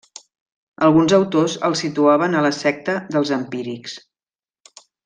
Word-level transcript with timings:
Alguns 0.87 1.13
autors 1.17 1.59
el 1.69 1.77
situaven 1.83 2.39
a 2.39 2.43
la 2.49 2.53
secta 2.63 2.99
dels 3.17 3.37
empírics. 3.41 3.99